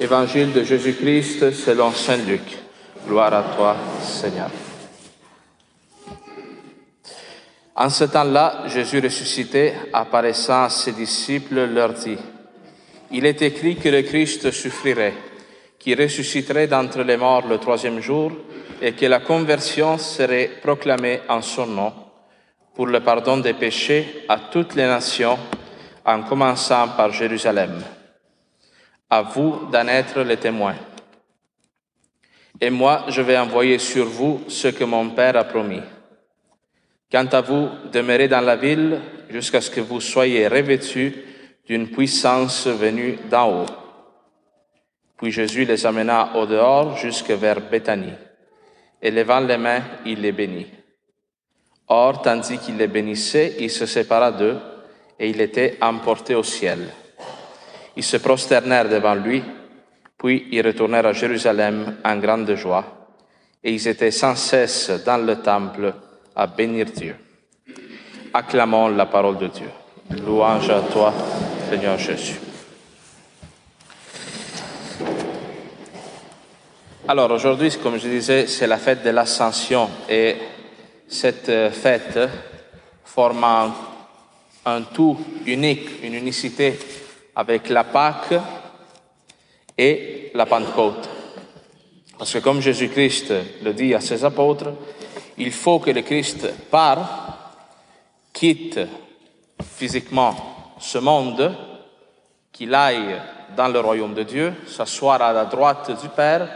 [0.00, 2.56] Évangile de Jésus-Christ selon Saint Luc.
[3.04, 4.48] Gloire à toi, Seigneur.
[7.74, 12.16] En ce temps-là, Jésus ressuscité, apparaissant à ses disciples, leur dit,
[13.10, 15.14] Il est écrit que le Christ souffrirait,
[15.80, 18.30] qu'il ressusciterait d'entre les morts le troisième jour,
[18.80, 21.92] et que la conversion serait proclamée en son nom
[22.72, 25.40] pour le pardon des péchés à toutes les nations,
[26.04, 27.82] en commençant par Jérusalem.
[29.10, 30.76] À vous d'en être les témoins.
[32.60, 35.82] Et moi, je vais envoyer sur vous ce que mon Père a promis.
[37.10, 41.14] Quant à vous, demeurez dans la ville jusqu'à ce que vous soyez revêtus
[41.66, 43.66] d'une puissance venue d'en haut.
[45.16, 48.12] Puis Jésus les amena au dehors jusque vers Béthanie.
[49.00, 50.66] Et levant les mains, il les bénit.
[51.88, 54.58] Or, tandis qu'il les bénissait, il se sépara d'eux
[55.18, 56.88] et il était emporté au ciel.
[57.98, 59.42] Ils se prosternèrent devant lui,
[60.16, 62.84] puis ils retournèrent à Jérusalem en grande joie,
[63.64, 65.92] et ils étaient sans cesse dans le temple
[66.36, 67.16] à bénir Dieu.
[68.32, 69.68] Acclamons la parole de Dieu.
[70.24, 71.12] Louange à toi,
[71.68, 72.38] Seigneur Jésus.
[77.08, 80.36] Alors aujourd'hui, comme je disais, c'est la fête de l'Ascension et
[81.08, 82.20] cette fête
[83.04, 83.74] forme un,
[84.66, 86.78] un tout unique, une unicité
[87.38, 88.34] avec la Pâque
[89.78, 91.08] et la Pentecôte.
[92.18, 94.72] Parce que comme Jésus-Christ le dit à ses apôtres,
[95.36, 97.54] il faut que le Christ part,
[98.32, 98.80] quitte
[99.62, 101.54] physiquement ce monde,
[102.50, 103.20] qu'il aille
[103.56, 106.48] dans le royaume de Dieu, s'asseoir à la droite du Père,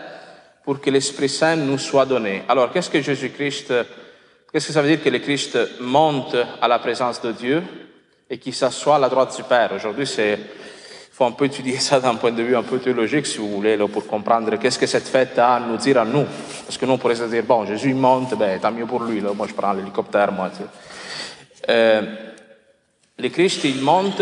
[0.64, 2.42] pour que l'Esprit Saint nous soit donné.
[2.48, 3.72] Alors, qu'est-ce que Jésus-Christ,
[4.52, 7.62] qu'est-ce que ça veut dire que le Christ monte à la présence de Dieu
[8.28, 9.72] et qu'il s'assoit à la droite du Père?
[9.72, 10.38] Aujourd'hui, c'est,
[11.22, 13.76] faut un peu étudier ça d'un point de vue un peu théologique, si vous voulez,
[13.92, 16.26] pour comprendre qu'est-ce que cette fête a à nous dire à nous.
[16.66, 19.20] Parce que nous, on pourrait se dire, bon, Jésus monte, ben, tant mieux pour lui,
[19.20, 19.30] là.
[19.32, 20.50] Moi, je prends l'hélicoptère, moi.
[21.68, 22.02] Euh,
[23.18, 24.20] le Christ, il monte.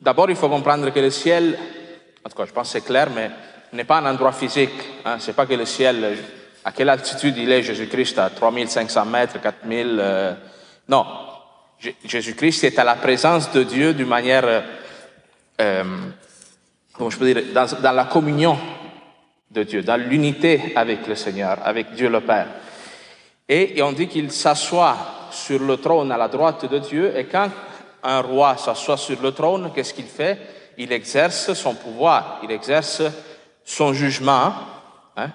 [0.00, 1.58] D'abord, il faut comprendre que le ciel,
[2.24, 3.30] en tout cas, je pense que c'est clair, mais
[3.72, 4.78] n'est pas un endroit physique.
[5.04, 5.16] Hein.
[5.18, 6.16] C'est pas que le ciel,
[6.64, 9.98] à quelle altitude il est Jésus-Christ, à 3500 mètres, 4000.
[9.98, 10.34] Euh,
[10.88, 11.04] non.
[12.04, 14.62] Jésus-Christ est à la présence de Dieu d'une manière,
[15.60, 15.84] euh,
[17.08, 18.58] je peux dire, dans, la communion
[19.50, 22.48] de Dieu, dans l'unité avec le Seigneur, avec Dieu le Père.
[23.48, 24.96] Et, et on dit qu'il s'assoit
[25.30, 27.48] sur le trône à la droite de Dieu, et quand
[28.02, 30.38] un roi s'assoit sur le trône, qu'est-ce qu'il fait?
[30.76, 33.02] Il exerce son pouvoir, il exerce
[33.64, 34.52] son jugement.
[35.16, 35.30] Hein?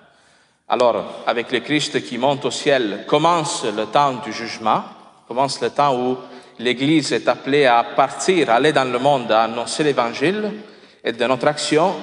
[0.68, 4.84] Alors, avec le Christ qui monte au ciel, commence le temps du jugement,
[5.28, 6.18] commence le temps où
[6.64, 10.52] l'Église est appelée à partir, à aller dans le monde, à annoncer l'Évangile,
[11.04, 11.94] et de notre action,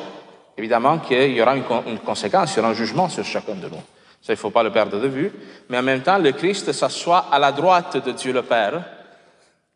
[0.56, 3.68] évidemment qu'il y aura une, une, conséquence, il y aura un jugement sur chacun de
[3.68, 3.82] nous.
[4.22, 5.32] Ça, il ne faut pas le perdre de vue.
[5.70, 8.84] Mais en même temps, le Christ s'assoit à la droite de Dieu le Père.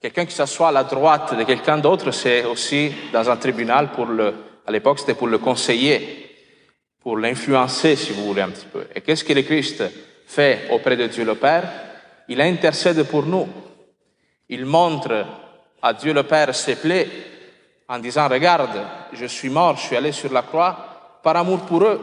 [0.00, 4.04] Quelqu'un qui s'assoit à la droite de quelqu'un d'autre, c'est aussi dans un tribunal pour
[4.04, 4.34] le,
[4.66, 6.24] à l'époque, c'était pour le conseiller
[7.04, 8.86] pour l'influencer, si vous voulez, un petit peu.
[8.94, 9.84] Et qu'est-ce que le Christ
[10.26, 11.70] fait auprès de Dieu le Père?
[12.28, 13.46] Il intercède pour nous.
[14.48, 15.24] Il montre
[15.82, 17.08] à Dieu le Père ses plaies
[17.88, 21.84] en disant, regarde, je suis mort, je suis allé sur la croix par amour pour
[21.84, 22.00] eux.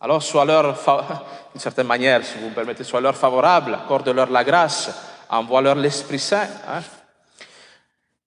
[0.00, 0.74] Alors, soit leur,
[1.52, 4.90] d'une certaine manière, si vous me permettez, soit leur favorable, accorde-leur la grâce,
[5.30, 6.48] envoie-leur l'Esprit Saint.
[6.68, 6.82] Hein?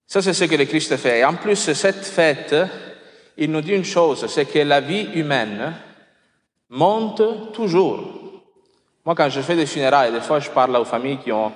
[0.06, 1.20] Ça, c'est ce que le Christ fait.
[1.20, 2.56] Et en plus, cette fête,
[3.38, 5.74] il nous dit une chose, c'est que la vie humaine
[6.70, 8.04] monte toujours.
[9.06, 11.54] Moi, quand je fais des funérailles, des fois, je parle aux familles qui ont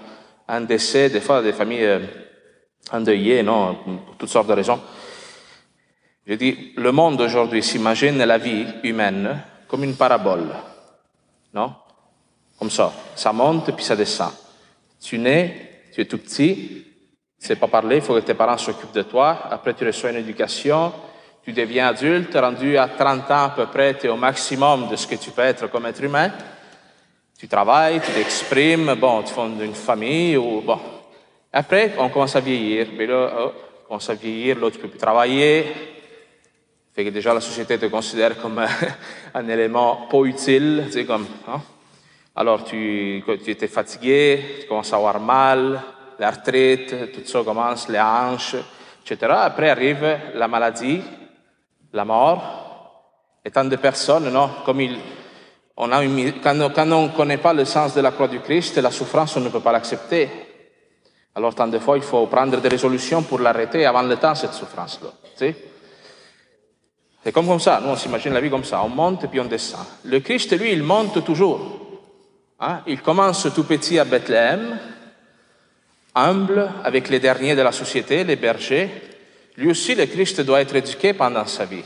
[0.48, 2.00] un décès, des fois, des familles euh,
[2.92, 4.80] endeuillées, non, pour toutes sortes de raisons.
[6.26, 10.48] Je dis, le monde aujourd'hui s'imagine la vie humaine comme une parabole,
[11.54, 11.74] non?
[12.58, 14.32] Comme ça, ça monte puis ça descend.
[15.02, 16.86] Tu nais, tu es tout petit,
[17.40, 19.48] tu sais pas parler, il faut que tes parents s'occupent de toi.
[19.52, 20.94] Après, tu reçois une éducation,
[21.44, 24.96] tu deviens adulte, rendu à 30 ans à peu près, tu es au maximum de
[24.96, 26.32] ce que tu peux être comme être humain.
[27.44, 30.80] Tu travailles, tu t'exprimes, bon, tu fondes une famille, ou bon.
[31.52, 32.88] Après, on commence à vieillir.
[32.96, 33.52] Puis là, oh,
[33.82, 35.66] on commence à vieillir, là, tu peux plus travailler.
[36.96, 38.66] Fait que déjà, la société te considère comme
[39.34, 41.62] un élément pas utile, tu comme, hein?
[42.34, 45.82] Alors, tu, tu étais fatigué, tu commences à avoir mal,
[46.20, 48.56] l'arthrite, tout ça commence, les hanches,
[49.06, 49.34] etc.
[49.38, 51.02] Après arrive la maladie,
[51.92, 53.12] la mort,
[53.44, 54.98] et tant de personnes, non, comme il,
[55.76, 59.42] quand, on ne connaît pas le sens de la croix du Christ, la souffrance, on
[59.42, 60.30] ne peut pas l'accepter.
[61.36, 64.54] Alors, tant de fois, il faut prendre des résolutions pour l'arrêter avant le temps, cette
[64.54, 65.10] souffrance-là.
[67.24, 69.40] C'est comme, comme ça, nous on s'imagine la vie comme ça, on monte et puis
[69.40, 69.86] on descend.
[70.04, 71.80] Le Christ, lui, il monte toujours.
[72.60, 72.82] Hein?
[72.86, 74.78] Il commence tout petit à Bethléem,
[76.14, 78.90] humble avec les derniers de la société, les bergers.
[79.58, 81.84] Lui aussi, le Christ doit être éduqué pendant sa vie.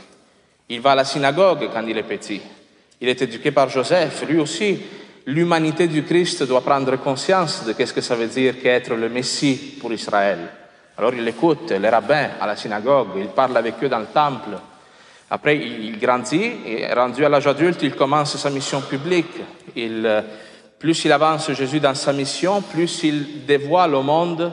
[0.68, 2.42] Il va à la synagogue quand il est petit.
[3.00, 4.24] Il est éduqué par Joseph.
[4.28, 4.80] Lui aussi,
[5.26, 9.76] l'humanité du Christ doit prendre conscience de ce que ça veut dire qu'être le Messie
[9.80, 10.38] pour Israël.
[10.96, 14.58] Alors il écoute les rabbins à la synagogue, il parle avec eux dans le temple.
[15.30, 19.36] Après, il grandit et rendu à l'âge adulte, il commence sa mission publique.
[19.76, 20.24] Il,
[20.78, 24.52] plus il avance Jésus dans sa mission, plus il dévoile au monde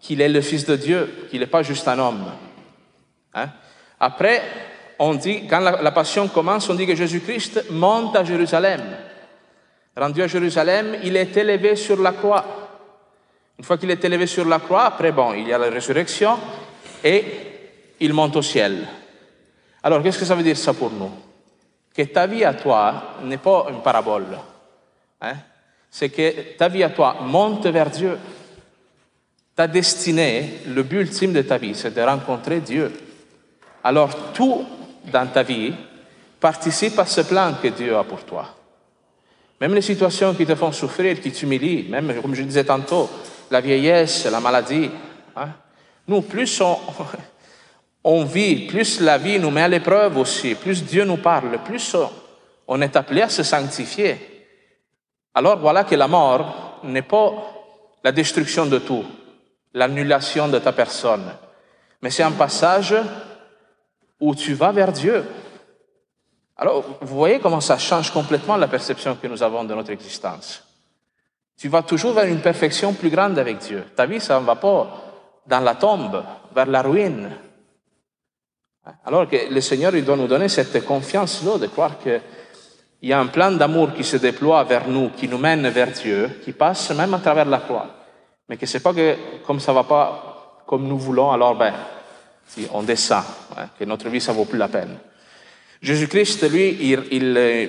[0.00, 2.32] qu'il est le Fils de Dieu, qu'il n'est pas juste un homme.
[3.34, 3.48] Hein?
[3.98, 4.42] Après,
[5.02, 8.82] on dit, quand la, passion commence, on dit que Jésus-Christ monte à Jérusalem.
[9.96, 12.44] Rendu à Jérusalem, il est élevé sur la croix.
[13.58, 16.38] Une fois qu'il est élevé sur la croix, après, bon, il y a la résurrection
[17.02, 17.24] et
[17.98, 18.86] il monte au ciel.
[19.82, 21.10] Alors, qu'est-ce que ça veut dire ça pour nous?
[21.94, 24.38] Que ta vie à toi n'est pas une parabole.
[25.22, 25.34] Hein?
[25.90, 28.18] C'est que ta vie à toi monte vers Dieu.
[29.56, 32.92] Ta destinée, le but ultime de ta vie, c'est de rencontrer Dieu.
[33.82, 34.66] Alors, tout
[35.04, 35.72] dans ta vie
[36.38, 38.56] participe à ce plan que Dieu a pour toi.
[39.60, 43.10] Même les situations qui te font souffrir, qui t'humilient, même, comme je disais tantôt,
[43.50, 44.90] la vieillesse, la maladie.
[45.36, 45.48] Hein?
[46.08, 46.62] Nous, plus
[48.02, 51.94] on, vit, plus la vie nous met à l'épreuve aussi, plus Dieu nous parle, plus
[52.66, 54.16] on est appelé à se sanctifier.
[55.34, 57.32] Alors voilà que la mort n'est pas
[58.02, 59.04] la destruction de tout,
[59.74, 61.30] l'annulation de ta personne,
[62.00, 62.94] mais c'est un passage
[64.20, 65.24] où tu vas vers Dieu.
[66.56, 70.62] Alors, vous voyez comment ça change complètement la perception que nous avons de notre existence.
[71.58, 73.84] Tu vas toujours vers une perfection plus grande avec Dieu.
[73.96, 74.86] Ta vie, ça ne va pas
[75.46, 76.22] dans la tombe,
[76.54, 77.30] vers la ruine.
[79.04, 82.20] Alors que le Seigneur, il doit nous donner cette confiance-là de croire qu'il
[83.02, 86.40] y a un plan d'amour qui se déploie vers nous, qui nous mène vers Dieu,
[86.44, 87.86] qui passe même à travers la croix.
[88.48, 91.72] Mais que c'est pas que comme ça va pas comme nous voulons, alors ben,
[92.52, 93.24] si on descend,
[93.78, 94.98] que notre vie, ça vaut plus la peine.
[95.80, 97.66] Jésus-Christ, lui, euh,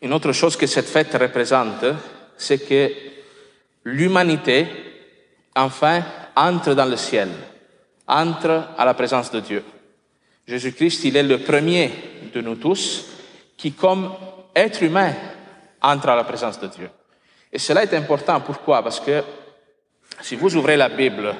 [0.00, 1.84] une autre chose que cette fête représente,
[2.36, 2.90] c'est que
[3.84, 4.66] l'humanité,
[5.56, 6.02] enfin,
[6.36, 7.28] entre dans le ciel,
[8.06, 9.64] entre à la présence de Dieu.
[10.46, 11.90] Jésus-Christ, il est le premier
[12.32, 13.06] de nous tous
[13.56, 14.12] qui, comme
[14.54, 15.12] être humain,
[15.82, 16.90] entre à la présence de Dieu.
[17.52, 18.40] Et cela est important.
[18.40, 18.82] Pourquoi?
[18.82, 19.22] Parce que
[20.22, 21.34] si vous ouvrez la Bible,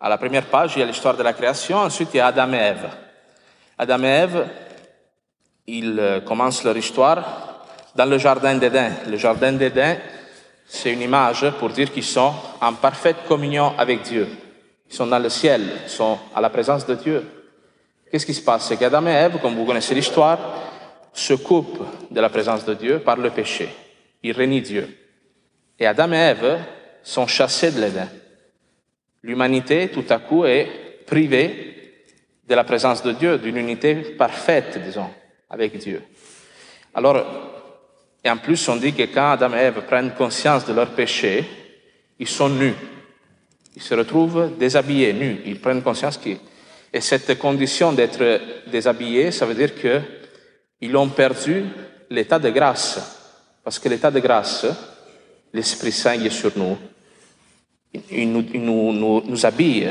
[0.00, 2.28] à la première page, il y a l'histoire de la création, ensuite il y a
[2.28, 2.88] Adam et Ève.
[3.78, 4.48] Adam et Ève,
[5.66, 8.92] ils euh, commencent leur histoire dans le jardin d'Éden.
[9.08, 9.98] Le jardin d'Éden,
[10.66, 14.26] c'est une image pour dire qu'ils sont en parfaite communion avec Dieu.
[14.88, 17.24] Ils sont dans le ciel, ils sont à la présence de Dieu.
[18.10, 18.66] Qu'est-ce qui se passe?
[18.66, 20.38] C'est qu'Adam et Ève, comme vous connaissez l'histoire,
[21.12, 23.68] se coupent de la présence de Dieu par le péché.
[24.22, 24.96] Ils renient Dieu.
[25.78, 26.58] Et Adam et Ève
[27.02, 28.08] sont chassés de l'Éden.
[29.22, 32.02] L'humanité, tout à coup, est privée
[32.48, 35.10] de la présence de Dieu, d'une unité parfaite, disons,
[35.48, 36.02] avec Dieu.
[36.94, 37.24] Alors,
[38.24, 41.44] et en plus, on dit que quand Adam et Ève prennent conscience de leur péché,
[42.18, 42.74] ils sont nus.
[43.76, 45.40] Ils se retrouvent déshabillés, nus.
[45.46, 46.38] Ils prennent conscience qu'ils...
[46.92, 51.64] Et cette condition d'être déshabillés, ça veut dire qu'ils ont perdu
[52.10, 53.00] l'état de grâce.
[53.62, 54.66] Parce que l'état de grâce,
[55.52, 56.76] l'Esprit Saint est sur nous.
[57.92, 59.90] Il nous, il nous, nous, nous, habille.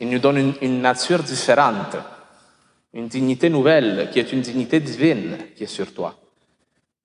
[0.00, 1.96] Il nous donne une, nature différente.
[2.92, 6.14] Une dignité nouvelle, qui est une dignité divine, qui est sur toi.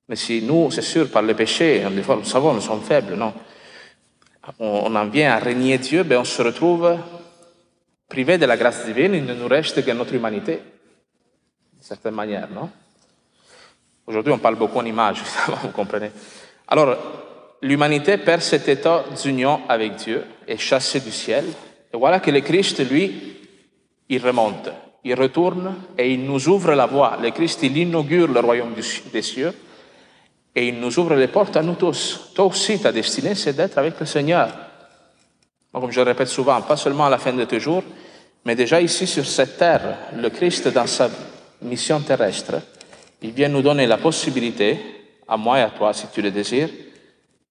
[0.07, 3.33] Mais si nous, c'est sûr, par le péché, fois, nous savons, nous sommes faibles, non?
[4.57, 6.97] On, en vient à régner Dieu, ben on se retrouve
[8.07, 10.53] privé de la grâce divine, il ne nous reste que notre humanité,
[11.73, 12.69] d'une certaine manière, non?
[14.07, 15.21] Aujourd'hui, on parle beaucoup en images,
[15.63, 16.11] vous comprenez?
[16.67, 16.97] Alors,
[17.61, 21.45] l'humanité perd cet état d'union avec Dieu, est chassée du ciel,
[21.93, 23.37] et voilà que le Christ, lui,
[24.09, 24.69] il remonte,
[25.03, 27.17] il retourne et il nous ouvre la voie.
[27.21, 28.73] Le Christ, il inaugure le royaume
[29.11, 29.53] des cieux,
[30.55, 32.31] et il nous ouvre les portes à nous tous.
[32.33, 34.49] Toi aussi, ta destinée, c'est d'être avec le Seigneur.
[35.71, 37.83] Comme je le répète souvent, pas seulement à la fin de tes jours,
[38.45, 41.09] mais déjà ici sur cette terre, le Christ, dans sa
[41.61, 42.55] mission terrestre,
[43.21, 44.79] il vient nous donner la possibilité,
[45.27, 46.69] à moi et à toi, si tu le désires,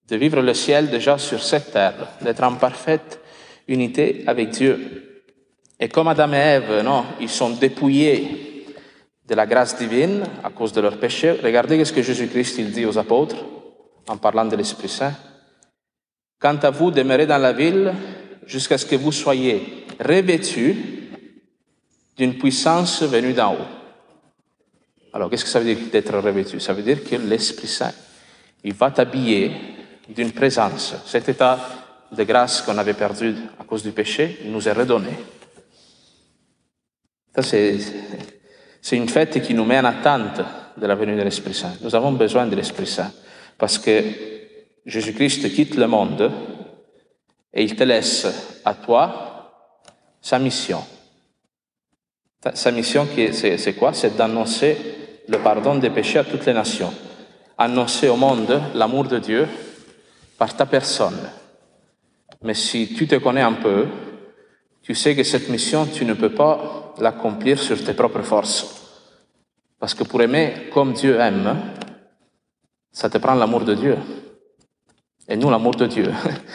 [0.09, 3.21] de vivre le ciel déjà sur cette terre, d'être en parfaite
[3.67, 5.25] unité avec Dieu.
[5.79, 8.65] Et comme Adam et Ève, non, ils sont dépouillés
[9.27, 11.33] de la grâce divine à cause de leurs péchés.
[11.43, 13.45] Regardez ce que Jésus-Christ il dit aux apôtres
[14.09, 15.15] en parlant de l'Esprit Saint.
[16.41, 17.93] Quant à vous, demeurez dans la ville
[18.47, 20.77] jusqu'à ce que vous soyez revêtus
[22.17, 23.69] d'une puissance venue d'en haut.
[25.13, 26.59] Alors, qu'est-ce que ça veut dire d'être revêtu?
[26.61, 27.93] Ça veut dire que l'Esprit Saint,
[28.65, 29.51] il va t'habiller
[30.09, 30.95] d'une présence.
[31.07, 31.59] Cet état
[32.11, 35.11] de grâce qu'on avait perdu à cause du péché, il nous est redonné.
[37.35, 37.79] Ça, c'est,
[38.81, 40.41] c'est une fête qui nous met en attente
[40.77, 41.75] de la venue de l'Esprit Saint.
[41.83, 43.13] Nous avons besoin de l'Esprit Saint
[43.59, 44.03] parce que
[44.87, 46.33] Jésus-Christ quitte le monde
[47.53, 48.27] et il te laisse
[48.65, 49.75] à toi
[50.21, 50.83] sa mission.
[52.55, 53.93] Sa mission, c'est quoi?
[53.93, 54.77] C'est d'annoncer
[55.29, 56.93] le pardon des péchés à toutes les nations.
[57.59, 59.49] Annoncer au monde l'amour de Dieu
[60.39, 61.19] par ta personne.
[62.43, 63.87] Mais si tu te connais un peu,
[64.81, 68.77] tu sais que cette mission, tu ne peux pas l'accomplir sur tes propres forces.
[69.79, 71.57] Parce que pour aimer comme Dieu aime,
[72.93, 73.99] ça te prend l'amour de Dieu.
[75.29, 76.11] Et nous, l'amour de Dieu,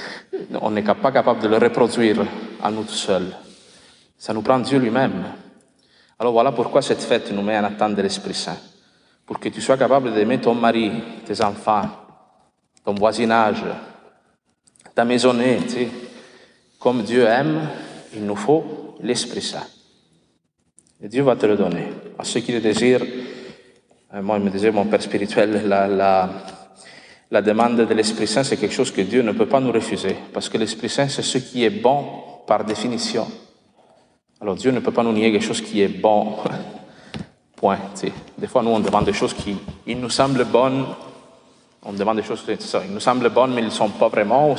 [0.62, 2.26] on n'est pas capable de le reproduire
[2.62, 3.36] à nous tout seuls.
[4.18, 5.26] Ça nous prend Dieu lui-même.
[6.18, 8.58] Alors voilà pourquoi cette fête nous met en attente de l'Esprit Saint.
[9.26, 10.92] Pour que tu sois capable d'aimer ton mari,
[11.26, 12.03] tes enfants,
[12.84, 13.64] ton voisinage,
[14.94, 15.88] ta maisonnée, tu sais.
[16.80, 17.70] Comme Dieu aime,
[18.14, 19.68] il nous faut l'Esprit Saint.
[21.02, 21.88] Et Dieu va te le donner.
[22.20, 23.06] À ceux qui le désirent,
[24.14, 25.88] euh, moi, il me disait, mon Père spirituel, la,
[27.32, 30.16] la, demande de l'Esprit Saint, c'est quelque chose que Dieu ne peut pas nous refuser.
[30.34, 32.06] Parce que l'Esprit Saint, c'est ce qui est bon
[32.46, 33.28] par définition.
[34.42, 36.36] Alors Dieu ne peut pas nous nier quelque chose qui est bon.
[37.56, 37.80] Point.
[38.38, 39.56] Des fois, nous, on demande des choses qui
[39.88, 40.86] il nous semblent bonnes.
[41.86, 44.56] On demande des choses qui nous semblent bonnes, mais ils ne sont pas vraiment.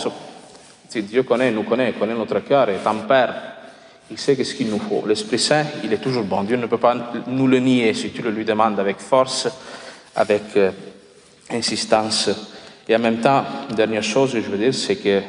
[0.94, 3.34] Dieu connaît, nous connaît, connaît notre cœur et tempère.
[4.10, 5.04] Il sait ce qu'il nous faut.
[5.06, 6.42] L'Esprit Saint, il est toujours bon.
[6.42, 6.94] Dieu ne peut pas
[7.26, 9.48] nous le nier si tu le lui demandes avec force,
[10.14, 10.70] avec euh,
[11.50, 12.28] insistance.
[12.86, 15.22] Et en même temps, dernière chose, je veux dire, c'est que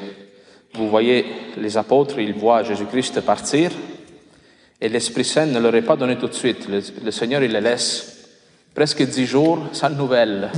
[0.73, 1.25] vous voyez,
[1.57, 3.71] les apôtres, ils voient Jésus-Christ partir,
[4.81, 6.67] et l'Esprit Saint ne leur est pas donné tout de suite.
[6.67, 8.14] Le, Seigneur, il les laisse
[8.75, 10.51] presque dix jours sans nouvelles.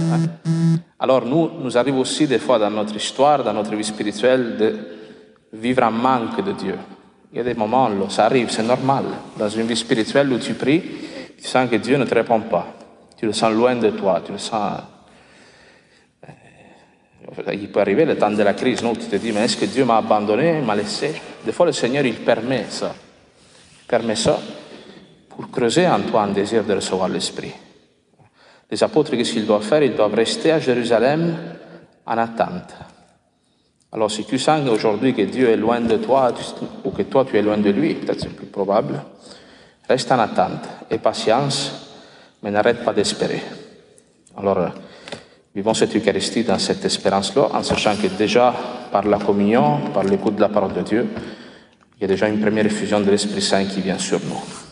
[1.00, 4.76] Alors nous, nous arrive aussi des fois dans notre histoire, dans notre vie spirituelle, de
[5.54, 6.76] vivre en manque de Dieu.
[7.32, 9.06] Il y a des moments ça arrive, c'est normal.
[9.38, 10.82] Dans une vie spirituelle où tu pries,
[11.38, 12.68] tu sens que Dieu ne te répond pas.
[13.16, 14.80] Tu le sens loin de toi, tu le sens...
[16.28, 18.82] Euh, il peut arriver le temps de la crise?
[18.82, 21.14] Tu te dis, mais est-ce que Dieu m'a abandonné, m'a laissé?
[21.46, 22.94] Des fois, le Seigneur, il permet ça
[23.88, 24.38] permet ça
[25.30, 27.54] pour creuser en toi un désir de recevoir l'Esprit.
[28.70, 31.36] Les apôtres, qu'est-ce qu'ils doivent faire Ils doivent rester à Jérusalem
[32.06, 32.76] en attente.
[33.92, 36.34] Alors si tu sens aujourd'hui que Dieu est loin de toi,
[36.84, 39.02] ou que toi tu es loin de lui, peut-être c'est plus probable,
[39.88, 41.72] reste en attente et patience,
[42.44, 43.42] mais n'arrête pas d'espérer.
[44.38, 44.72] Alors,
[45.56, 48.54] vivons cette Eucharistie dans cette espérance-là, en sachant que déjà
[48.92, 51.08] par la communion, par l'écoute de la parole de Dieu,
[51.98, 54.67] il y a déjà une première effusion de l'Esprit Saint qui vient sur nous.